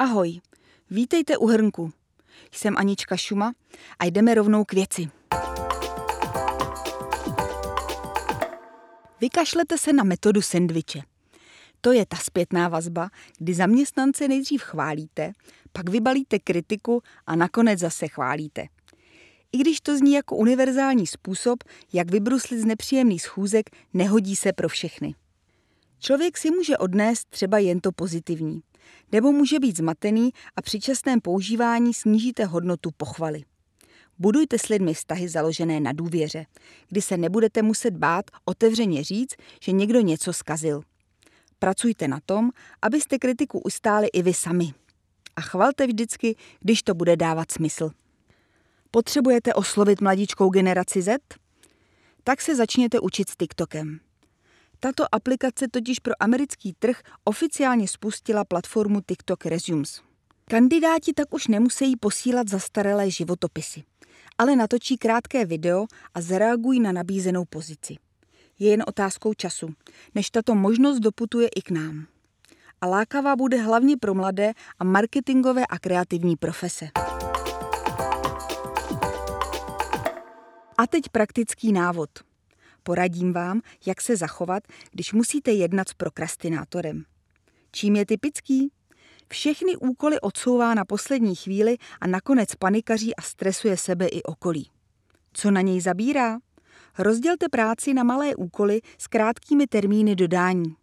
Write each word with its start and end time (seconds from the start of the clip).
Ahoj, 0.00 0.40
vítejte 0.90 1.36
u 1.36 1.46
Hrnku. 1.46 1.92
Jsem 2.52 2.76
Anička 2.76 3.16
Šuma 3.16 3.52
a 3.98 4.04
jdeme 4.04 4.34
rovnou 4.34 4.64
k 4.64 4.72
věci. 4.72 5.08
Vykašlete 9.20 9.78
se 9.78 9.92
na 9.92 10.04
metodu 10.04 10.42
sendviče. 10.42 11.00
To 11.80 11.92
je 11.92 12.06
ta 12.06 12.16
zpětná 12.16 12.68
vazba, 12.68 13.10
kdy 13.38 13.54
zaměstnance 13.54 14.28
nejdřív 14.28 14.62
chválíte, 14.62 15.32
pak 15.72 15.88
vybalíte 15.88 16.38
kritiku 16.38 17.02
a 17.26 17.36
nakonec 17.36 17.78
zase 17.78 18.08
chválíte. 18.08 18.66
I 19.52 19.58
když 19.58 19.80
to 19.80 19.98
zní 19.98 20.12
jako 20.12 20.36
univerzální 20.36 21.06
způsob, 21.06 21.64
jak 21.92 22.10
vybruslit 22.10 22.60
z 22.60 22.64
nepříjemných 22.64 23.22
schůzek, 23.22 23.70
nehodí 23.94 24.36
se 24.36 24.52
pro 24.52 24.68
všechny. 24.68 25.14
Člověk 25.98 26.38
si 26.38 26.50
může 26.50 26.78
odnést 26.78 27.24
třeba 27.30 27.58
jen 27.58 27.80
to 27.80 27.92
pozitivní, 27.92 28.62
nebo 29.12 29.32
může 29.32 29.58
být 29.58 29.76
zmatený 29.76 30.30
a 30.56 30.62
při 30.62 30.80
častém 30.80 31.20
používání 31.20 31.94
snížíte 31.94 32.44
hodnotu 32.44 32.90
pochvaly. 32.96 33.44
Budujte 34.18 34.58
s 34.58 34.68
lidmi 34.68 34.94
vztahy 34.94 35.28
založené 35.28 35.80
na 35.80 35.92
důvěře, 35.92 36.46
kdy 36.88 37.02
se 37.02 37.16
nebudete 37.16 37.62
muset 37.62 37.94
bát 37.94 38.24
otevřeně 38.44 39.04
říct, 39.04 39.34
že 39.62 39.72
někdo 39.72 40.00
něco 40.00 40.32
skazil. 40.32 40.82
Pracujte 41.58 42.08
na 42.08 42.20
tom, 42.26 42.50
abyste 42.82 43.18
kritiku 43.18 43.58
ustáli 43.58 44.06
i 44.06 44.22
vy 44.22 44.34
sami. 44.34 44.72
A 45.36 45.40
chvalte 45.40 45.86
vždycky, 45.86 46.36
když 46.60 46.82
to 46.82 46.94
bude 46.94 47.16
dávat 47.16 47.50
smysl. 47.50 47.90
Potřebujete 48.90 49.54
oslovit 49.54 50.00
mladíčkou 50.00 50.50
generaci 50.50 51.02
Z? 51.02 51.18
Tak 52.24 52.40
se 52.40 52.56
začněte 52.56 53.00
učit 53.00 53.30
s 53.30 53.36
TikTokem. 53.36 54.00
Tato 54.80 55.14
aplikace 55.14 55.68
totiž 55.68 55.98
pro 55.98 56.14
americký 56.20 56.74
trh 56.78 57.00
oficiálně 57.24 57.88
spustila 57.88 58.44
platformu 58.44 59.00
TikTok 59.00 59.46
Resumes. 59.46 60.00
Kandidáti 60.50 61.12
tak 61.12 61.34
už 61.34 61.46
nemusí 61.46 61.96
posílat 61.96 62.48
zastaralé 62.48 63.10
životopisy, 63.10 63.82
ale 64.38 64.56
natočí 64.56 64.98
krátké 64.98 65.44
video 65.44 65.86
a 66.14 66.20
zareagují 66.20 66.80
na 66.80 66.92
nabízenou 66.92 67.44
pozici. 67.44 67.96
Je 68.58 68.70
jen 68.70 68.84
otázkou 68.86 69.34
času, 69.34 69.68
než 70.14 70.30
tato 70.30 70.54
možnost 70.54 70.98
doputuje 70.98 71.48
i 71.48 71.62
k 71.62 71.70
nám. 71.70 72.06
A 72.80 72.86
lákavá 72.86 73.36
bude 73.36 73.56
hlavně 73.56 73.96
pro 73.96 74.14
mladé 74.14 74.52
a 74.78 74.84
marketingové 74.84 75.66
a 75.66 75.78
kreativní 75.78 76.36
profese. 76.36 76.88
A 80.78 80.86
teď 80.86 81.08
praktický 81.08 81.72
návod– 81.72 82.10
Poradím 82.82 83.32
vám, 83.32 83.60
jak 83.86 84.00
se 84.00 84.16
zachovat, 84.16 84.62
když 84.90 85.12
musíte 85.12 85.52
jednat 85.52 85.88
s 85.88 85.94
prokrastinátorem. 85.94 87.04
Čím 87.72 87.96
je 87.96 88.06
typický? 88.06 88.72
Všechny 89.28 89.76
úkoly 89.76 90.20
odsouvá 90.20 90.74
na 90.74 90.84
poslední 90.84 91.34
chvíli 91.34 91.76
a 92.00 92.06
nakonec 92.06 92.54
panikaří 92.54 93.16
a 93.16 93.22
stresuje 93.22 93.76
sebe 93.76 94.06
i 94.06 94.22
okolí. 94.22 94.70
Co 95.32 95.50
na 95.50 95.60
něj 95.60 95.80
zabírá? 95.80 96.38
Rozdělte 96.98 97.48
práci 97.48 97.94
na 97.94 98.02
malé 98.02 98.34
úkoly 98.34 98.80
s 98.98 99.06
krátkými 99.06 99.66
termíny 99.66 100.16
dodání. 100.16 100.76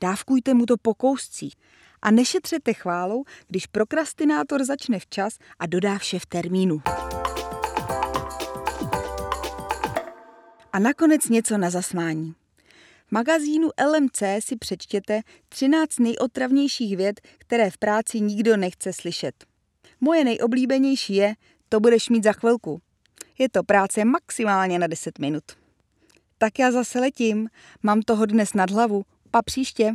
Dávkujte 0.00 0.54
mu 0.54 0.66
to 0.66 0.76
po 0.82 0.94
kouscích 0.94 1.54
a 2.02 2.10
nešetřete 2.10 2.72
chválou, 2.72 3.24
když 3.48 3.66
prokrastinátor 3.66 4.64
začne 4.64 4.98
včas 4.98 5.38
a 5.58 5.66
dodá 5.66 5.98
vše 5.98 6.18
v 6.18 6.26
termínu. 6.26 6.82
A 10.78 10.80
nakonec 10.80 11.28
něco 11.28 11.58
na 11.58 11.70
zasmání. 11.70 12.34
V 13.06 13.12
magazínu 13.12 13.68
LMC 13.86 14.22
si 14.40 14.56
přečtěte 14.56 15.20
13 15.48 15.98
nejotravnějších 15.98 16.96
věd, 16.96 17.20
které 17.38 17.70
v 17.70 17.78
práci 17.78 18.20
nikdo 18.20 18.56
nechce 18.56 18.92
slyšet. 18.92 19.44
Moje 20.00 20.24
nejoblíbenější 20.24 21.14
je, 21.14 21.34
to 21.68 21.80
budeš 21.80 22.08
mít 22.08 22.24
za 22.24 22.32
chvilku. 22.32 22.80
Je 23.38 23.48
to 23.48 23.62
práce 23.62 24.04
maximálně 24.04 24.78
na 24.78 24.86
10 24.86 25.18
minut. 25.18 25.44
Tak 26.38 26.58
já 26.58 26.72
zase 26.72 27.00
letím, 27.00 27.48
mám 27.82 28.02
toho 28.02 28.26
dnes 28.26 28.54
nad 28.54 28.70
hlavu, 28.70 29.04
pa 29.30 29.42
příště. 29.42 29.92